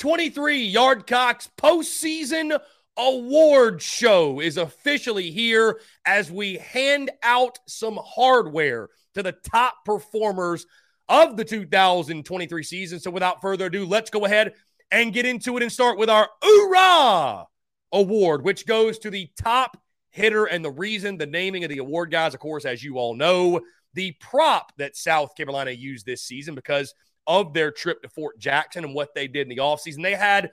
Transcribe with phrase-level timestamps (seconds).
[0.00, 2.58] 2023 Yardcocks postseason
[2.96, 10.64] award show is officially here as we hand out some hardware to the top performers
[11.10, 12.98] of the 2023 season.
[12.98, 14.54] So, without further ado, let's go ahead
[14.90, 17.44] and get into it and start with our Hoorah
[17.92, 19.76] Award, which goes to the top
[20.08, 20.46] hitter.
[20.46, 23.60] And the reason, the naming of the award, guys, of course, as you all know,
[23.92, 26.94] the prop that South Carolina used this season because
[27.26, 30.02] of their trip to Fort Jackson and what they did in the offseason.
[30.02, 30.50] They had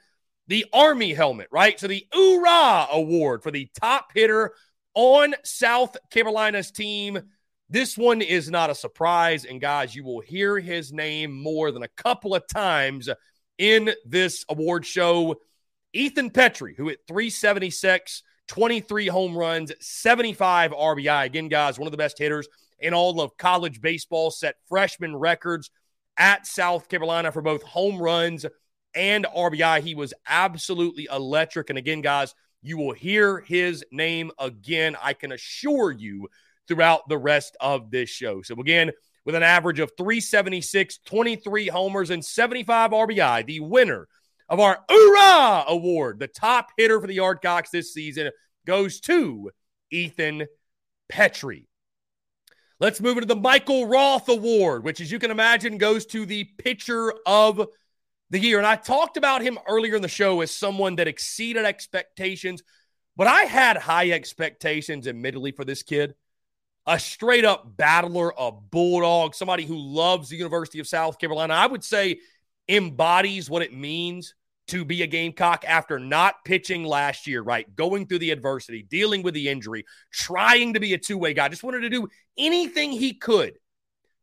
[0.47, 1.79] the Army helmet, right?
[1.79, 4.53] So the Hoorah Award for the top hitter
[4.93, 7.19] on South Carolina's team.
[7.69, 9.45] This one is not a surprise.
[9.45, 13.09] And guys, you will hear his name more than a couple of times
[13.57, 15.35] in this award show.
[15.93, 21.25] Ethan Petry, who hit 376, 23 home runs, 75 RBI.
[21.25, 22.47] Again, guys, one of the best hitters
[22.79, 25.71] in all of college baseball, set freshman records
[26.17, 28.45] at South Carolina for both home runs
[28.95, 29.81] and RBI.
[29.81, 31.69] He was absolutely electric.
[31.69, 36.27] And again, guys, you will hear his name again, I can assure you,
[36.67, 38.41] throughout the rest of this show.
[38.41, 38.91] So, again,
[39.25, 44.07] with an average of 376, 23 homers, and 75 RBI, the winner
[44.49, 48.31] of our Hoorah Award, the top hitter for the Yardcocks this season,
[48.65, 49.51] goes to
[49.91, 50.47] Ethan
[51.11, 51.66] Petry.
[52.79, 56.43] Let's move into the Michael Roth Award, which, as you can imagine, goes to the
[56.43, 57.67] pitcher of
[58.29, 58.59] the year.
[58.59, 62.61] And I talked about him earlier in the show as someone that exceeded expectations,
[63.15, 66.13] but I had high expectations, admittedly, for this kid.
[66.85, 71.55] A straight up battler, a bulldog, somebody who loves the University of South Carolina.
[71.55, 72.19] I would say
[72.69, 74.35] embodies what it means
[74.67, 77.73] to be a Gamecock after not pitching last year, right?
[77.75, 81.47] Going through the adversity, dealing with the injury, trying to be a two way guy.
[81.47, 83.57] Just wanted to do anything he could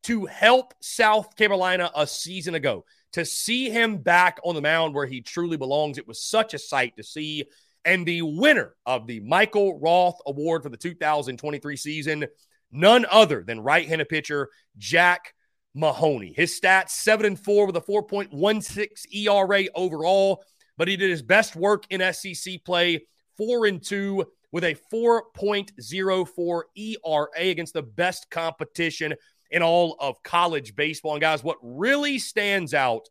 [0.05, 2.85] to help South Carolina a season ago.
[3.13, 6.59] To see him back on the mound where he truly belongs, it was such a
[6.59, 7.45] sight to see.
[7.85, 12.27] And the winner of the Michael Roth Award for the 2023 season,
[12.73, 15.33] none other than right handed pitcher Jack
[15.75, 16.33] Mahoney.
[16.37, 20.45] His stats 7 and 4 with a 4.16 ERA overall,
[20.77, 23.07] but he did his best work in SEC play
[23.37, 29.15] 4 and 2 with a 4.04 ERA against the best competition
[29.51, 31.15] in all of college baseball.
[31.15, 33.09] And guys, what really stands out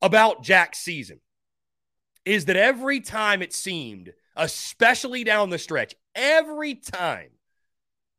[0.00, 1.20] about Jack's season
[2.24, 7.30] is that every time it seemed, especially down the stretch, every time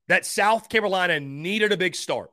[0.08, 2.32] that South Carolina needed a big start,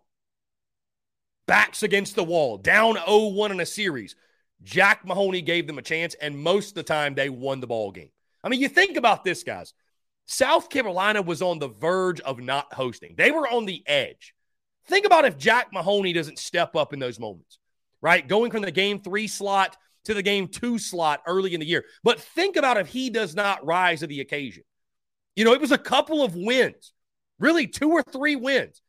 [1.48, 4.14] backs against the wall, down 0 1 in a series.
[4.62, 7.90] Jack Mahoney gave them a chance, and most of the time they won the ball
[7.90, 8.10] game.
[8.44, 9.74] I mean, you think about this, guys.
[10.26, 14.34] South Carolina was on the verge of not hosting, they were on the edge.
[14.86, 17.58] Think about if Jack Mahoney doesn't step up in those moments,
[18.00, 18.26] right?
[18.26, 21.84] Going from the game three slot to the game two slot early in the year.
[22.02, 24.62] But think about if he does not rise to the occasion.
[25.36, 26.94] You know, it was a couple of wins,
[27.38, 28.80] really two or three wins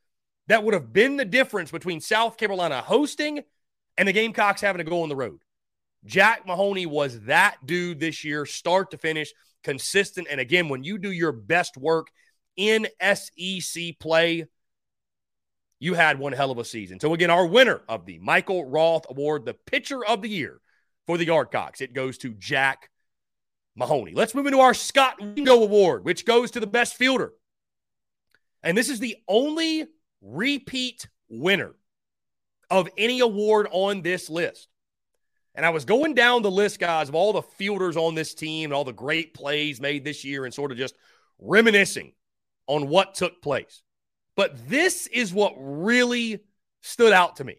[0.49, 3.41] that would have been the difference between South Carolina hosting
[3.97, 5.39] and the Gamecocks having to go on the road.
[6.05, 9.31] Jack Mahoney was that dude this year, start to finish,
[9.63, 10.27] consistent.
[10.29, 12.07] And again, when you do your best work
[12.55, 14.45] in SEC play,
[15.79, 16.99] you had one hell of a season.
[16.99, 20.59] So, again, our winner of the Michael Roth Award, the pitcher of the year
[21.05, 22.89] for the Yardcocks, it goes to Jack
[23.75, 24.13] Mahoney.
[24.13, 27.33] Let's move into our Scott Wingo Award, which goes to the best fielder.
[28.63, 29.87] And this is the only
[30.21, 31.73] repeat winner
[32.69, 34.67] of any award on this list.
[35.55, 38.65] And I was going down the list, guys, of all the fielders on this team
[38.65, 40.95] and all the great plays made this year and sort of just
[41.39, 42.13] reminiscing
[42.67, 43.81] on what took place.
[44.35, 46.39] But this is what really
[46.81, 47.57] stood out to me.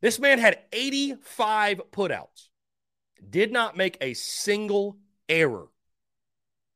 [0.00, 2.48] This man had 85 putouts,
[3.28, 4.96] did not make a single
[5.28, 5.68] error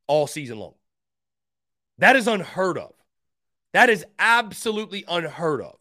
[0.07, 0.75] all season long.
[1.99, 2.93] That is unheard of.
[3.73, 5.77] That is absolutely unheard of.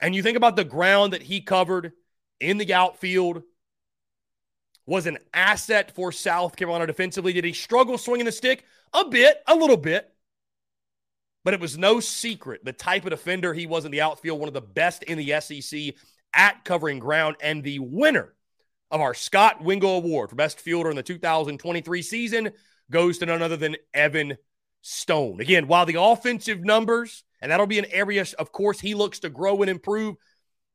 [0.00, 1.92] And you think about the ground that he covered
[2.40, 3.42] in the outfield
[4.86, 7.32] was an asset for South Carolina defensively.
[7.32, 8.64] Did he struggle swinging the stick?
[8.92, 10.10] A bit, a little bit.
[11.42, 14.48] But it was no secret the type of defender he was in the outfield, one
[14.48, 15.94] of the best in the SEC
[16.34, 18.34] at covering ground, and the winner
[18.90, 22.50] of our Scott Wingo Award for best fielder in the 2023 season
[22.90, 24.36] goes to none other than Evan
[24.86, 25.40] Stone.
[25.40, 29.30] Again, while the offensive numbers, and that'll be an area, of course, he looks to
[29.30, 30.16] grow and improve,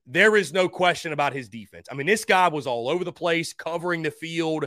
[0.08, 1.86] there is no question about his defense.
[1.92, 4.66] I mean, this guy was all over the place, covering the field.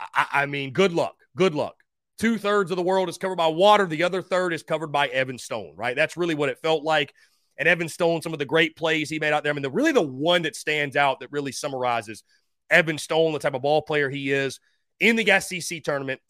[0.00, 1.16] I, I mean, good luck.
[1.36, 1.74] Good luck.
[2.18, 3.84] Two thirds of the world is covered by water.
[3.84, 5.94] The other third is covered by Evan Stone, right?
[5.94, 7.12] That's really what it felt like.
[7.58, 9.52] And Evan Stone, some of the great plays he made out there.
[9.52, 12.22] I mean, the really the one that stands out that really summarizes
[12.70, 14.60] Evan Stone, the type of ball player he is
[14.98, 16.22] in the SEC tournament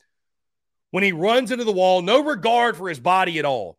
[0.90, 3.78] when he runs into the wall, no regard for his body at all.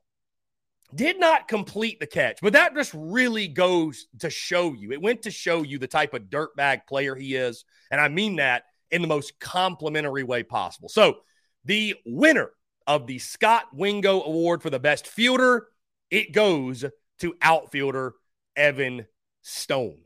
[0.94, 4.92] Did not complete the catch, but that just really goes to show you.
[4.92, 7.64] It went to show you the type of dirtbag player he is.
[7.92, 10.90] And I mean that in the most complimentary way possible.
[10.90, 11.20] So,
[11.66, 12.50] the winner
[12.88, 15.68] of the Scott Wingo Award for the best fielder,
[16.10, 16.86] it goes
[17.20, 18.16] to outfielder
[18.56, 19.06] Evan
[19.44, 20.00] Stone.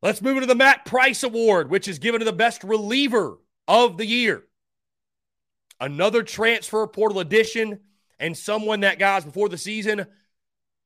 [0.00, 3.96] Let's move into the Matt Price Award, which is given to the best reliever of
[3.96, 4.42] the year
[5.82, 7.80] another transfer portal addition,
[8.20, 10.06] and someone that, guys, before the season,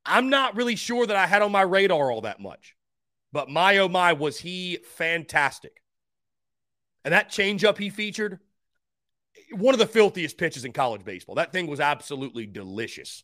[0.06, 2.74] I'm not really sure that I had on my radar all that much.
[3.30, 5.82] But my oh my, was he fantastic.
[7.04, 8.38] And that changeup he featured,
[9.52, 11.34] one of the filthiest pitches in college baseball.
[11.34, 13.22] That thing was absolutely delicious.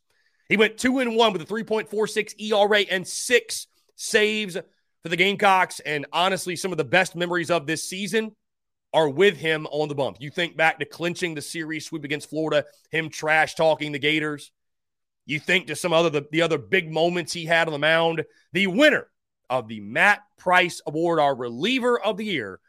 [0.51, 4.57] He went two and one with a 3.46 ERA and six saves
[5.03, 5.81] for the Gamecocks.
[5.81, 8.37] And honestly, some of the best memories of this season
[8.93, 10.19] are with him on the bump.
[10.21, 14.51] You think back to clinching the series sweep against Florida, him trash talking the Gators.
[15.25, 18.25] You think to some other the, the other big moments he had on the mound.
[18.53, 19.09] The winner
[19.49, 22.61] of the Matt Price Award, our reliever of the year,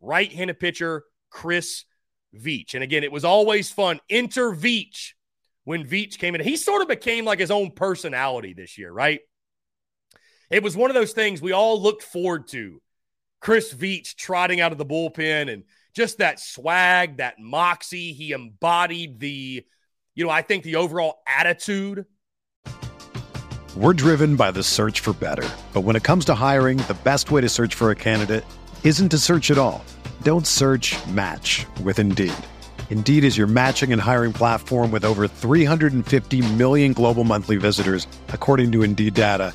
[0.00, 1.84] right handed pitcher Chris
[2.34, 2.74] Veach.
[2.74, 4.00] And again, it was always fun.
[4.08, 5.12] Enter Veach
[5.64, 6.40] when Veach came in.
[6.42, 9.20] He sort of became like his own personality this year, right?
[10.50, 12.82] It was one of those things we all looked forward to.
[13.40, 18.12] Chris Veach trotting out of the bullpen and just that swag, that moxie.
[18.12, 19.64] He embodied the,
[20.14, 22.04] you know, I think the overall attitude.
[23.76, 25.48] We're driven by the search for better.
[25.72, 28.44] But when it comes to hiring, the best way to search for a candidate
[28.84, 29.84] isn't to search at all.
[30.22, 32.34] Don't search match with Indeed.
[32.90, 38.72] Indeed is your matching and hiring platform with over 350 million global monthly visitors, according
[38.72, 39.54] to Indeed data,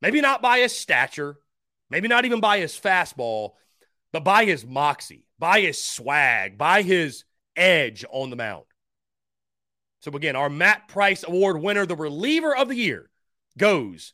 [0.00, 1.36] Maybe not by his stature,
[1.90, 3.52] maybe not even by his fastball,
[4.12, 7.24] but by his moxie, by his swag, by his
[7.56, 8.64] edge on the mound.
[10.00, 13.08] So, again, our Matt Price Award winner, the reliever of the year,
[13.56, 14.12] goes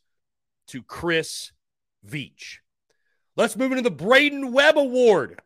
[0.68, 1.52] to Chris
[2.06, 2.58] Veach.
[3.36, 5.40] Let's move into the Braden Webb Award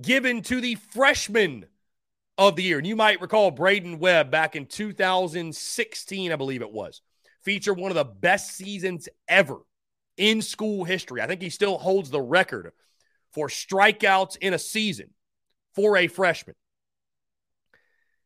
[0.00, 1.66] given to the freshman
[2.36, 2.78] of the year.
[2.78, 7.02] And you might recall Braden Webb back in 2016, I believe it was,
[7.48, 9.56] featured one of the best seasons ever
[10.18, 11.22] in school history.
[11.22, 12.72] I think he still holds the record
[13.32, 15.14] for strikeouts in a season
[15.74, 16.56] for a freshman.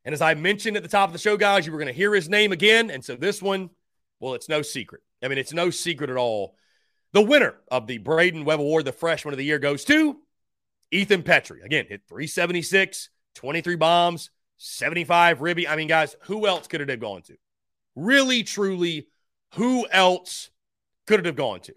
[0.05, 1.93] And as I mentioned at the top of the show, guys, you were going to
[1.93, 2.91] hear his name again.
[2.91, 3.71] And so this one,
[4.19, 5.02] well, it's no secret.
[5.23, 6.57] I mean, it's no secret at all.
[7.12, 10.17] The winner of the Braden Webb Award, the freshman of the year, goes to
[10.91, 11.64] Ethan Petry.
[11.64, 15.69] Again, hit 376, 23 bombs, 75 ribby.
[15.69, 17.37] I mean, guys, who else could it have gone to?
[17.95, 19.07] Really, truly,
[19.54, 20.50] who else
[21.06, 21.75] could it have gone to?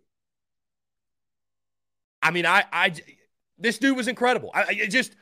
[2.22, 2.94] I mean, I, I,
[3.58, 4.51] this dude was incredible.
[4.53, 5.15] I, I just,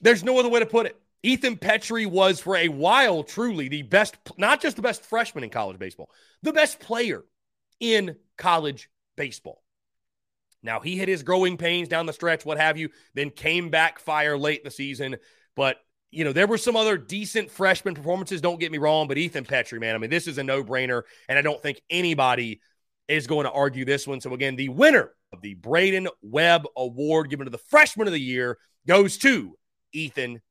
[0.00, 0.98] there's no other way to put it.
[1.22, 5.50] Ethan Petry was for a while truly the best, not just the best freshman in
[5.50, 6.10] college baseball,
[6.42, 7.24] the best player
[7.80, 9.62] in college baseball.
[10.62, 13.98] Now, he hit his growing pains down the stretch, what have you, then came back
[13.98, 15.16] fire late in the season.
[15.56, 15.76] But,
[16.12, 19.46] you know, there were some other decent freshman performances, don't get me wrong, but Ethan
[19.46, 21.02] Petry, man, I mean, this is a no brainer.
[21.28, 22.60] And I don't think anybody
[23.08, 24.20] is going to argue this one.
[24.20, 28.20] So, again, the winner of the Braden Webb Award given to the freshman of the
[28.20, 29.56] year goes to
[29.92, 30.42] Ethan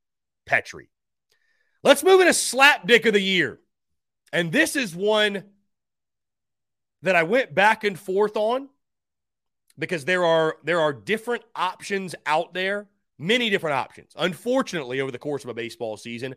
[0.50, 0.88] Petry.
[1.84, 3.60] Let's move into slap dick of the year.
[4.34, 5.44] And this is one
[7.04, 8.70] that I went back and forth on
[9.78, 12.88] because there are there are different options out there,
[13.22, 14.12] many different options.
[14.18, 16.36] Unfortunately, over the course of a baseball season,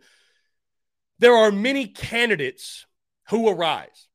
[1.18, 2.86] there are many candidates
[3.30, 4.08] who arise.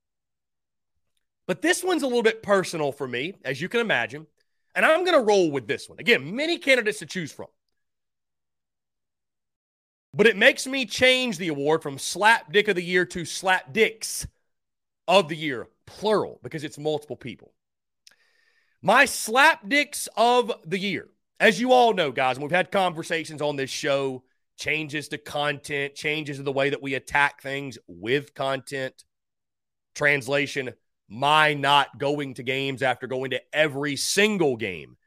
[1.47, 4.27] But this one's a little bit personal for me, as you can imagine.
[4.75, 5.99] And I'm going to roll with this one.
[5.99, 7.47] Again, many candidates to choose from.
[10.13, 13.73] But it makes me change the award from slap dick of the year to slap
[13.73, 14.27] dicks
[15.07, 17.51] of the year, plural, because it's multiple people.
[18.81, 21.09] My slap dicks of the year,
[21.39, 24.24] as you all know, guys, and we've had conversations on this show,
[24.58, 29.03] changes to content, changes to the way that we attack things with content.
[29.96, 30.74] Translation,
[31.08, 34.98] my not going to games after going to every single game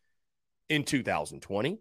[0.69, 1.79] in 2020,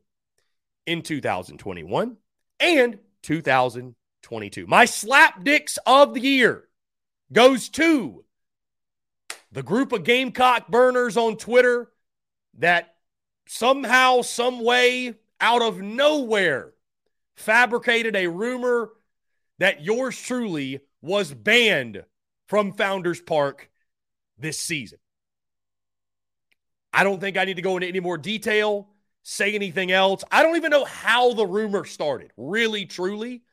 [0.85, 2.17] in 2021,
[2.59, 4.67] and 2022.
[4.67, 6.65] My slap dicks of the year
[7.31, 8.25] goes to
[9.51, 11.89] the group of Gamecock burners on Twitter
[12.57, 12.95] that
[13.47, 16.73] somehow, some way, out of nowhere,
[17.35, 18.89] fabricated a rumor
[19.59, 22.03] that yours truly was banned
[22.47, 23.69] from Founders Park
[24.37, 24.99] this season.
[26.93, 28.91] I don't think I need to go into any more detail
[29.23, 30.23] say anything else.
[30.31, 33.43] I don't even know how the rumor started, really, truly.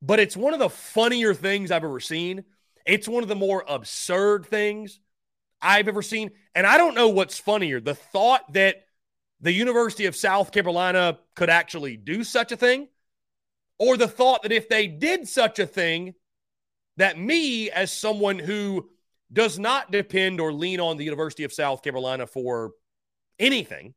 [0.00, 2.44] But it's one of the funnier things I've ever seen.
[2.86, 5.00] It's one of the more absurd things
[5.60, 6.30] I've ever seen.
[6.54, 8.84] And I don't know what's funnier the thought that
[9.40, 12.88] the University of South Carolina could actually do such a thing,
[13.78, 16.14] or the thought that if they did such a thing,
[16.96, 18.88] that me, as someone who
[19.32, 22.72] does not depend or lean on the University of South Carolina for
[23.38, 23.94] anything,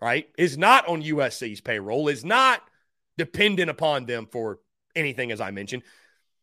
[0.00, 2.62] right, is not on USC's payroll, is not
[3.16, 4.58] dependent upon them for
[4.96, 5.84] anything, as I mentioned.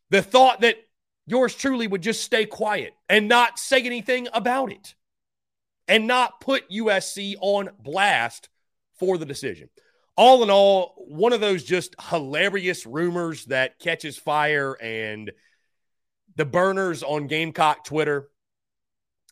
[0.10, 0.78] The thought that
[1.26, 4.96] yours truly would just stay quiet and not say anything about it
[5.88, 8.50] and not put USC on blast
[9.00, 9.70] for the decision.
[10.18, 15.32] All in all, one of those just hilarious rumors that catches fire and
[16.38, 18.30] the burners on Gamecock Twitter,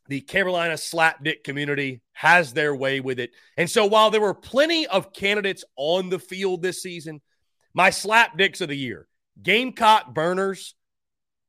[0.08, 3.32] the Carolina slapdick community has their way with it.
[3.58, 7.22] And so while there were plenty of candidates on the field this season,
[7.74, 9.08] my slapdicks of the year,
[9.42, 10.76] Gamecock burners,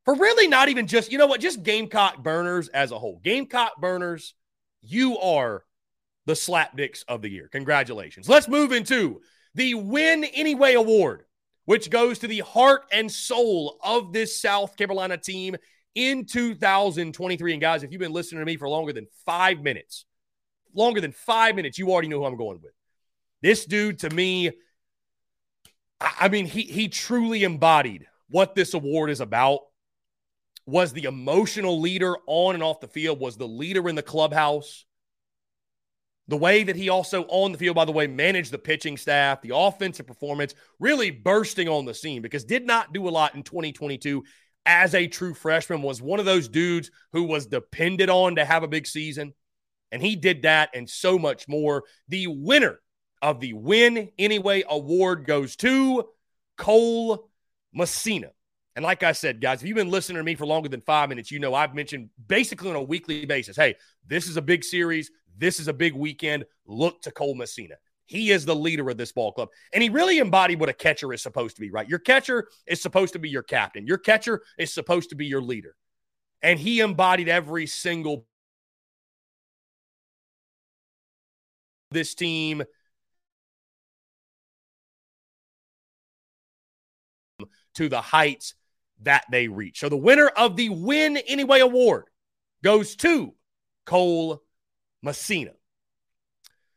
[0.04, 3.20] for really not even just, you know what, just Gamecock burners as a whole.
[3.23, 4.34] Gamecock burners,
[4.82, 5.64] you are
[6.26, 7.49] the slapdicks of the year.
[7.50, 8.28] Congratulations.
[8.28, 9.20] Let's move into
[9.54, 11.25] the Win Anyway Award,
[11.64, 15.56] which goes to the heart and soul of this South Carolina team
[15.94, 17.52] in 2023.
[17.52, 20.04] And guys, if you've been listening to me for longer than five minutes,
[20.75, 22.73] longer than five minutes, you already know who I'm going with.
[23.42, 24.50] This dude, to me,
[26.00, 29.61] I mean, he he truly embodied what this award is about.
[30.66, 34.85] Was the emotional leader on and off the field, was the leader in the clubhouse.
[36.26, 39.42] The way that he also on the field, by the way, managed the pitching staff,
[39.42, 43.42] the offensive performance, really bursting on the scene because did not do a lot in
[43.42, 44.25] 2022
[44.66, 48.62] as a true freshman, was one of those dudes who was depended on to have
[48.62, 49.35] a big season.
[49.92, 51.85] And he did that and so much more.
[52.09, 52.80] The winner
[53.23, 56.09] of the Win Anyway award goes to
[56.56, 57.30] Cole
[57.73, 58.30] Messina.
[58.76, 61.09] And like I said, guys, if you've been listening to me for longer than five
[61.09, 63.76] minutes, you know I've mentioned basically on a weekly basis hey,
[64.07, 65.11] this is a big series.
[65.37, 66.45] This is a big weekend.
[66.66, 67.75] Look to Cole Messina.
[68.07, 69.49] He is the leader of this ball club.
[69.73, 71.88] And he really embodied what a catcher is supposed to be, right?
[71.88, 75.40] Your catcher is supposed to be your captain, your catcher is supposed to be your
[75.40, 75.75] leader.
[76.43, 78.27] And he embodied every single
[81.90, 82.64] this team
[87.75, 88.55] to the heights
[89.02, 89.80] that they reach.
[89.80, 92.04] So the winner of the Win Anyway award
[92.62, 93.35] goes to
[93.87, 94.42] Cole
[95.02, 95.52] Messina.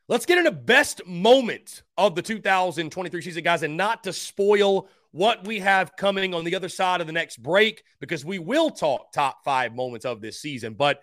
[0.09, 5.45] Let's get into best moment of the 2023 season, guys, and not to spoil what
[5.45, 9.11] we have coming on the other side of the next break, because we will talk
[9.11, 10.75] top five moments of this season.
[10.75, 11.01] But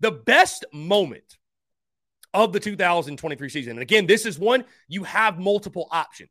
[0.00, 1.36] the best moment
[2.34, 6.30] of the 2023 season, and again, this is one you have multiple options.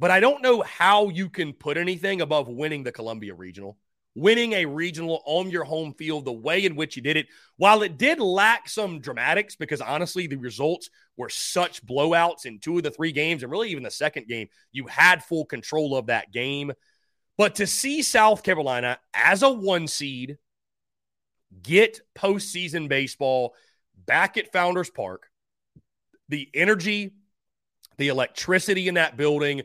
[0.00, 3.76] But I don't know how you can put anything above winning the Columbia Regional,
[4.14, 7.26] winning a regional on your home field, the way in which you did it.
[7.58, 12.78] While it did lack some dramatics, because honestly, the results were such blowouts in two
[12.78, 16.06] of the three games, and really even the second game, you had full control of
[16.06, 16.72] that game.
[17.36, 20.38] But to see South Carolina as a one seed
[21.62, 23.54] get postseason baseball
[24.06, 25.26] back at Founders Park,
[26.30, 27.12] the energy,
[27.98, 29.60] the electricity in that building,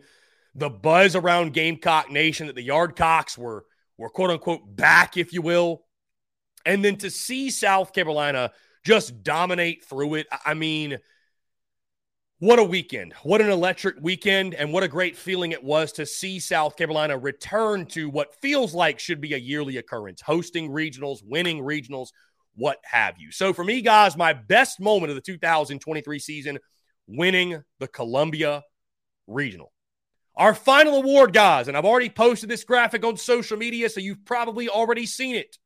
[0.56, 3.65] the buzz around Gamecock Nation that the Yardcocks were
[3.98, 5.84] were quote unquote back, if you will.
[6.65, 8.52] And then to see South Carolina
[8.84, 10.28] just dominate through it.
[10.46, 10.98] I mean,
[12.39, 13.13] what a weekend.
[13.24, 14.54] What an electric weekend.
[14.54, 18.74] And what a great feeling it was to see South Carolina return to what feels
[18.74, 22.10] like should be a yearly occurrence hosting regionals, winning regionals,
[22.56, 23.32] what have you.
[23.32, 26.60] So for me, guys, my best moment of the 2023 season,
[27.08, 28.63] winning the Columbia
[29.28, 29.72] Regional.
[30.38, 34.26] Our final award, guys, and I've already posted this graphic on social media, so you've
[34.26, 35.58] probably already seen it.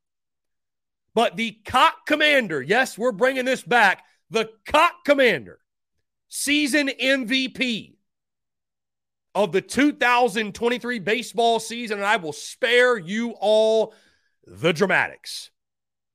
[1.15, 4.03] But the Cock Commander, yes, we're bringing this back.
[4.29, 5.59] The Cock Commander,
[6.27, 7.95] season MVP
[9.33, 13.93] of the 2023 baseball season, and I will spare you all
[14.45, 15.49] the dramatics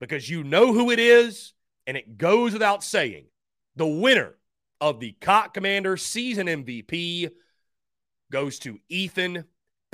[0.01, 1.55] because you know who it is,
[1.87, 3.27] and it goes without saying.
[3.75, 4.35] The winner
[4.81, 7.31] of the Cock Commander season MVP
[8.35, 9.45] goes to Ethan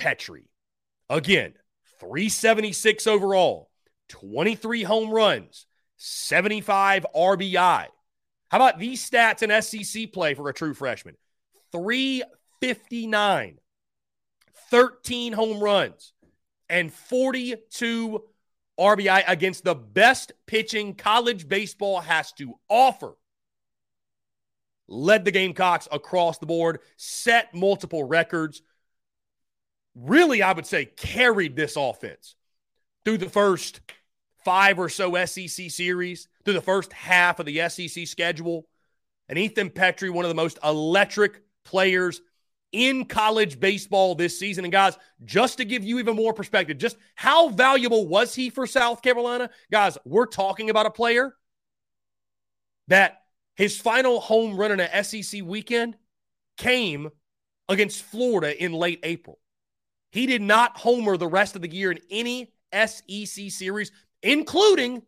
[0.00, 0.44] Petry.
[1.10, 1.52] Again,
[2.00, 3.68] 376 overall,
[4.08, 5.66] 23 home runs,
[5.98, 7.86] 75 RBI.
[8.48, 11.18] How about these stats in SEC play for a true freshman?
[11.72, 13.58] 359,
[14.70, 16.14] 13 home runs,
[16.70, 18.24] and 42
[18.80, 23.12] RBI against the best pitching college baseball has to offer
[24.90, 28.60] led the Gamecocks across the board, set multiple records.
[29.94, 32.34] Really, I would say carried this offense
[33.04, 33.80] through the first
[34.44, 38.66] five or so SEC series, through the first half of the SEC schedule.
[39.28, 42.20] And Ethan Petry, one of the most electric players
[42.72, 44.64] in college baseball this season.
[44.64, 48.66] And guys, just to give you even more perspective, just how valuable was he for
[48.66, 49.50] South Carolina?
[49.70, 51.34] Guys, we're talking about a player
[52.88, 53.19] that
[53.60, 55.94] his final home run in an SEC weekend
[56.56, 57.10] came
[57.68, 59.38] against Florida in late April.
[60.12, 63.92] He did not homer the rest of the year in any SEC series,
[64.22, 65.02] including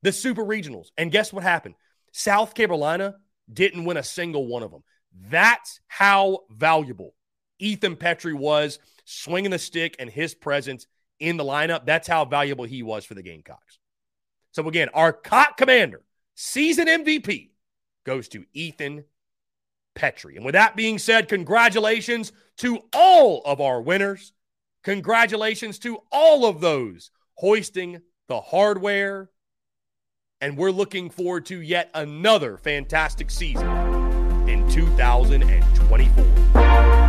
[0.00, 0.86] the Super Regionals.
[0.96, 1.74] And guess what happened?
[2.10, 3.16] South Carolina
[3.52, 4.82] didn't win a single one of them.
[5.28, 7.14] That's how valuable
[7.58, 10.86] Ethan Petry was swinging the stick and his presence
[11.18, 11.84] in the lineup.
[11.84, 13.78] That's how valuable he was for the Gamecocks.
[14.52, 16.00] So, again, our cock commander,
[16.34, 17.50] season MVP,
[18.04, 19.04] goes to Ethan
[19.94, 20.36] Petry.
[20.36, 24.32] And with that being said, congratulations to all of our winners.
[24.84, 29.30] Congratulations to all of those hoisting the hardware.
[30.40, 33.68] And we're looking forward to yet another fantastic season
[34.48, 36.99] in 2024.